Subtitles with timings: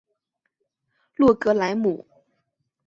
[1.15, 2.07] 洛格莱姆。